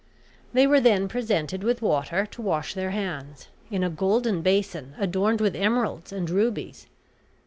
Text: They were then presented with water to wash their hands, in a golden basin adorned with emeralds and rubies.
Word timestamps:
They 0.51 0.65
were 0.65 0.79
then 0.79 1.07
presented 1.07 1.63
with 1.63 1.83
water 1.83 2.25
to 2.25 2.41
wash 2.41 2.73
their 2.73 2.89
hands, 2.89 3.49
in 3.69 3.83
a 3.83 3.89
golden 3.91 4.41
basin 4.41 4.95
adorned 4.97 5.39
with 5.41 5.55
emeralds 5.55 6.11
and 6.11 6.27
rubies. 6.27 6.87